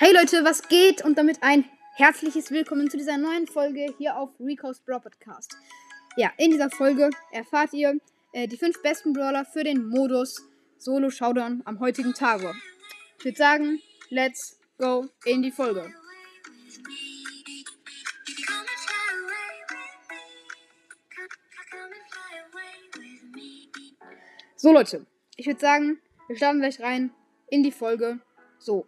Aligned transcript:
Hey 0.00 0.12
Leute, 0.14 0.44
was 0.44 0.62
geht? 0.68 1.04
Und 1.04 1.18
damit 1.18 1.42
ein 1.42 1.64
herzliches 1.96 2.52
Willkommen 2.52 2.88
zu 2.88 2.96
dieser 2.96 3.18
neuen 3.18 3.48
Folge 3.48 3.92
hier 3.98 4.16
auf 4.16 4.30
Rico's 4.38 4.78
Brawl 4.78 5.00
Podcast. 5.00 5.56
Ja, 6.16 6.30
in 6.36 6.52
dieser 6.52 6.70
Folge 6.70 7.10
erfahrt 7.32 7.72
ihr 7.72 7.98
äh, 8.32 8.46
die 8.46 8.56
fünf 8.56 8.80
besten 8.80 9.12
Brawler 9.12 9.44
für 9.44 9.64
den 9.64 9.88
Modus 9.88 10.40
Solo 10.78 11.10
Showdown 11.10 11.62
am 11.64 11.80
heutigen 11.80 12.14
Tage. 12.14 12.54
Ich 13.18 13.24
würde 13.24 13.36
sagen, 13.36 13.80
let's 14.10 14.60
go 14.78 15.08
in 15.24 15.42
die 15.42 15.50
Folge. 15.50 15.92
So 24.54 24.72
Leute, 24.72 25.06
ich 25.34 25.46
würde 25.48 25.58
sagen, 25.58 25.98
wir 26.28 26.36
starten 26.36 26.60
gleich 26.60 26.80
rein 26.80 27.10
in 27.48 27.64
die 27.64 27.72
Folge. 27.72 28.20
So, 28.60 28.86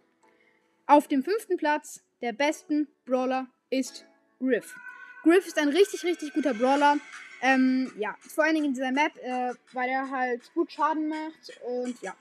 auf 0.87 1.07
dem 1.07 1.23
fünften 1.23 1.57
Platz 1.57 2.01
der 2.21 2.33
besten 2.33 2.87
Brawler 3.05 3.47
ist 3.69 4.05
Griff. 4.39 4.75
Griff 5.23 5.45
ist 5.47 5.57
ein 5.57 5.69
richtig, 5.69 6.03
richtig 6.03 6.33
guter 6.33 6.53
Brawler. 6.53 6.97
Ähm, 7.41 7.91
ja, 7.97 8.15
vor 8.27 8.43
allen 8.43 8.55
Dingen 8.55 8.67
in 8.67 8.73
dieser 8.73 8.91
Map, 8.91 9.15
äh, 9.17 9.53
weil 9.73 9.89
er 9.89 10.09
halt 10.09 10.53
gut 10.53 10.71
Schaden 10.71 11.07
macht. 11.07 11.59
Und 11.65 11.99
ja, 12.01 12.15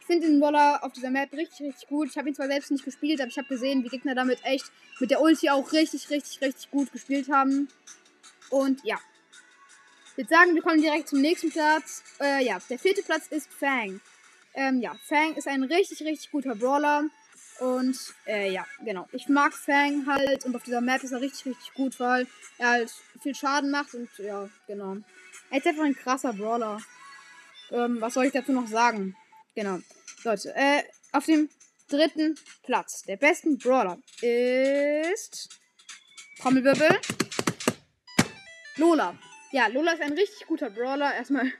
ich 0.00 0.06
finde 0.06 0.28
den 0.28 0.40
Brawler 0.40 0.82
auf 0.84 0.92
dieser 0.92 1.10
Map 1.10 1.32
richtig, 1.32 1.66
richtig 1.66 1.88
gut. 1.88 2.08
Ich 2.08 2.16
habe 2.16 2.28
ihn 2.28 2.34
zwar 2.34 2.46
selbst 2.46 2.70
nicht 2.70 2.84
gespielt, 2.84 3.20
aber 3.20 3.28
ich 3.28 3.38
habe 3.38 3.48
gesehen, 3.48 3.82
wie 3.84 3.88
Gegner 3.88 4.14
damit 4.14 4.44
echt 4.44 4.70
mit 5.00 5.10
der 5.10 5.20
Ulti 5.20 5.50
auch 5.50 5.72
richtig, 5.72 6.10
richtig, 6.10 6.40
richtig 6.40 6.70
gut 6.70 6.92
gespielt 6.92 7.28
haben. 7.28 7.68
Und 8.50 8.84
ja, 8.84 8.98
würde 10.20 10.28
sagen, 10.28 10.54
wir 10.54 10.62
kommen 10.62 10.82
direkt 10.82 11.08
zum 11.08 11.20
nächsten 11.20 11.50
Platz. 11.50 12.02
Äh, 12.20 12.44
ja, 12.44 12.58
der 12.68 12.78
vierte 12.78 13.02
Platz 13.02 13.26
ist 13.28 13.50
Fang. 13.50 14.00
Ähm, 14.54 14.80
ja, 14.80 14.94
Fang 15.08 15.34
ist 15.34 15.48
ein 15.48 15.62
richtig, 15.62 16.02
richtig 16.02 16.30
guter 16.30 16.54
Brawler. 16.54 17.04
Und 17.60 17.98
äh, 18.26 18.50
ja, 18.50 18.64
genau. 18.82 19.06
Ich 19.12 19.28
mag 19.28 19.52
Fang 19.52 20.06
halt 20.06 20.46
und 20.46 20.56
auf 20.56 20.62
dieser 20.62 20.80
Map 20.80 21.04
ist 21.04 21.12
er 21.12 21.20
richtig, 21.20 21.44
richtig 21.44 21.74
gut, 21.74 22.00
weil 22.00 22.26
er 22.56 22.70
halt 22.70 22.90
viel 23.22 23.34
Schaden 23.34 23.70
macht 23.70 23.94
und 23.94 24.08
ja, 24.18 24.48
genau. 24.66 24.96
Er 25.50 25.58
ist 25.58 25.66
einfach 25.66 25.84
ein 25.84 25.94
krasser 25.94 26.32
Brawler. 26.32 26.80
Ähm, 27.70 28.00
was 28.00 28.14
soll 28.14 28.24
ich 28.24 28.32
dazu 28.32 28.52
noch 28.52 28.66
sagen? 28.66 29.14
Genau. 29.54 29.78
Leute, 30.24 30.54
äh, 30.56 30.82
auf 31.12 31.26
dem 31.26 31.50
dritten 31.90 32.38
Platz 32.62 33.02
der 33.02 33.16
besten 33.16 33.58
Brawler 33.58 33.98
ist. 34.22 35.50
Trommelwirbel. 36.40 36.98
Lola. 38.76 39.18
Ja, 39.52 39.66
Lola 39.66 39.92
ist 39.92 40.00
ein 40.00 40.14
richtig 40.14 40.46
guter 40.46 40.70
Brawler. 40.70 41.14
Erstmal 41.14 41.52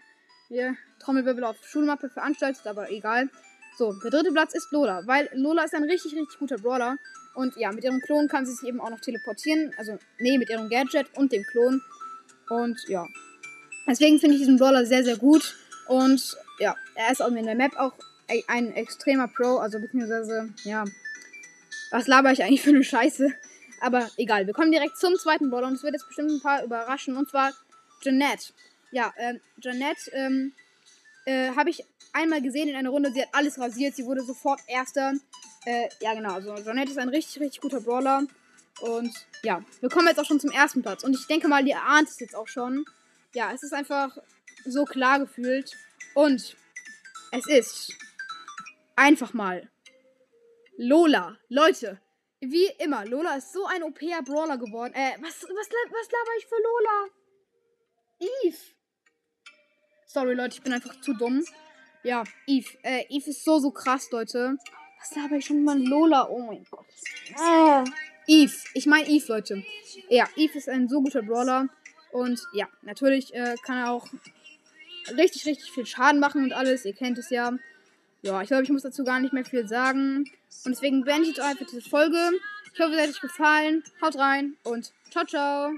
hier 0.48 0.76
Trommelwirbel 1.00 1.44
auf 1.44 1.56
Schulmappe 1.62 2.08
veranstaltet, 2.08 2.66
aber 2.66 2.90
egal. 2.90 3.28
So, 3.76 3.92
der 3.92 4.10
dritte 4.10 4.32
Platz 4.32 4.54
ist 4.54 4.70
Lola, 4.72 5.06
weil 5.06 5.28
Lola 5.32 5.64
ist 5.64 5.74
ein 5.74 5.84
richtig, 5.84 6.12
richtig 6.14 6.38
guter 6.38 6.58
Brawler. 6.58 6.96
Und 7.34 7.56
ja, 7.56 7.72
mit 7.72 7.84
ihrem 7.84 8.00
Klon 8.00 8.28
kann 8.28 8.44
sie 8.44 8.52
sich 8.52 8.68
eben 8.68 8.80
auch 8.80 8.90
noch 8.90 9.00
teleportieren. 9.00 9.72
Also, 9.78 9.98
nee, 10.18 10.36
mit 10.36 10.50
ihrem 10.50 10.68
Gadget 10.68 11.06
und 11.16 11.32
dem 11.32 11.44
Klon. 11.44 11.80
Und 12.48 12.78
ja. 12.88 13.06
Deswegen 13.86 14.18
finde 14.18 14.34
ich 14.34 14.42
diesen 14.42 14.58
Brawler 14.58 14.84
sehr, 14.84 15.04
sehr 15.04 15.16
gut. 15.16 15.56
Und 15.86 16.36
ja, 16.58 16.74
er 16.94 17.12
ist 17.12 17.22
auch 17.22 17.28
in 17.28 17.46
der 17.46 17.54
Map 17.54 17.76
auch 17.76 17.94
ein 18.48 18.72
extremer 18.72 19.28
Pro. 19.28 19.58
Also, 19.58 19.78
beziehungsweise, 19.78 20.52
ja. 20.64 20.84
Was 21.90 22.06
laber 22.06 22.32
ich 22.32 22.42
eigentlich 22.42 22.62
für 22.62 22.70
eine 22.70 22.84
Scheiße? 22.84 23.32
Aber 23.80 24.10
egal, 24.16 24.46
wir 24.46 24.54
kommen 24.54 24.72
direkt 24.72 24.98
zum 24.98 25.16
zweiten 25.16 25.50
Brawler. 25.50 25.68
Und 25.68 25.74
es 25.74 25.82
wird 25.82 25.94
jetzt 25.94 26.06
bestimmt 26.06 26.30
ein 26.30 26.42
paar 26.42 26.64
überraschen. 26.64 27.16
Und 27.16 27.30
zwar 27.30 27.52
Jeanette. 28.02 28.52
Ja, 28.90 29.12
ähm, 29.16 29.40
Jeanette, 29.60 30.10
ähm, 30.12 30.52
äh, 31.30 31.54
habe 31.54 31.70
ich 31.70 31.84
einmal 32.12 32.42
gesehen 32.42 32.68
in 32.68 32.76
einer 32.76 32.90
Runde. 32.90 33.12
Sie 33.12 33.22
hat 33.22 33.28
alles 33.32 33.58
rasiert. 33.58 33.94
Sie 33.94 34.04
wurde 34.04 34.22
sofort 34.22 34.60
Erster. 34.66 35.14
Äh, 35.64 35.88
ja, 36.00 36.14
genau. 36.14 36.34
Also, 36.34 36.54
Jeanette 36.56 36.90
ist 36.90 36.98
ein 36.98 37.08
richtig, 37.08 37.40
richtig 37.40 37.60
guter 37.60 37.80
Brawler. 37.80 38.26
Und 38.80 39.12
ja, 39.42 39.62
wir 39.80 39.88
kommen 39.88 40.08
jetzt 40.08 40.18
auch 40.18 40.24
schon 40.24 40.40
zum 40.40 40.50
ersten 40.50 40.82
Platz. 40.82 41.04
Und 41.04 41.14
ich 41.14 41.26
denke 41.26 41.48
mal, 41.48 41.66
ihr 41.66 41.80
ahnt 41.82 42.08
es 42.08 42.18
jetzt 42.18 42.34
auch 42.34 42.48
schon. 42.48 42.84
Ja, 43.34 43.52
es 43.52 43.62
ist 43.62 43.72
einfach 43.72 44.16
so 44.64 44.84
klar 44.84 45.20
gefühlt. 45.20 45.76
Und 46.14 46.56
es 47.32 47.46
ist 47.46 47.92
einfach 48.96 49.32
mal 49.32 49.70
Lola. 50.76 51.36
Leute, 51.48 52.00
wie 52.40 52.66
immer, 52.78 53.04
Lola 53.04 53.36
ist 53.36 53.52
so 53.52 53.66
ein 53.66 53.82
OP-Brawler 53.82 54.58
geworden. 54.58 54.94
Äh, 54.94 55.12
was, 55.20 55.42
was, 55.42 55.68
was 55.68 56.10
laber 56.10 56.32
ich 56.38 56.46
für 56.46 56.56
Lola? 56.56 57.08
Eve. 58.42 58.79
Sorry, 60.12 60.34
Leute, 60.34 60.56
ich 60.56 60.62
bin 60.62 60.72
einfach 60.72 61.00
zu 61.00 61.14
dumm. 61.14 61.44
Ja, 62.02 62.24
Eve. 62.48 62.66
Äh, 62.82 63.04
Eve 63.10 63.30
ist 63.30 63.44
so, 63.44 63.60
so 63.60 63.70
krass, 63.70 64.10
Leute. 64.10 64.56
Was 64.98 65.16
habe 65.22 65.36
ich 65.36 65.46
schon 65.46 65.62
mal 65.62 65.80
Lola? 65.80 66.28
Oh 66.28 66.40
mein 66.40 66.66
Gott. 66.68 66.84
Ah. 67.38 67.84
Eve. 68.26 68.52
Ich 68.74 68.86
meine 68.86 69.08
Eve, 69.08 69.24
Leute. 69.28 69.64
Ja, 70.08 70.28
Eve 70.34 70.58
ist 70.58 70.68
ein 70.68 70.88
so 70.88 71.00
guter 71.00 71.22
Brawler. 71.22 71.68
Und 72.10 72.40
ja, 72.52 72.66
natürlich 72.82 73.32
äh, 73.34 73.54
kann 73.64 73.76
er 73.76 73.92
auch 73.92 74.08
richtig, 75.16 75.46
richtig 75.46 75.70
viel 75.70 75.86
Schaden 75.86 76.18
machen 76.18 76.42
und 76.42 76.54
alles. 76.54 76.84
Ihr 76.84 76.94
kennt 76.94 77.16
es 77.16 77.30
ja. 77.30 77.52
Ja, 78.22 78.42
ich 78.42 78.48
glaube, 78.48 78.64
ich 78.64 78.70
muss 78.70 78.82
dazu 78.82 79.04
gar 79.04 79.20
nicht 79.20 79.32
mehr 79.32 79.44
viel 79.44 79.68
sagen. 79.68 80.24
Und 80.64 80.72
deswegen 80.72 81.04
beende 81.04 81.22
ich 81.22 81.36
jetzt 81.36 81.40
einfach 81.40 81.66
diese 81.66 81.88
Folge. 81.88 82.18
Ich 82.74 82.80
hoffe, 82.80 82.94
es 82.94 83.00
hat 83.00 83.10
euch 83.10 83.20
gefallen. 83.20 83.84
Haut 84.02 84.16
rein 84.16 84.56
und 84.64 84.92
ciao, 85.12 85.24
ciao. 85.24 85.70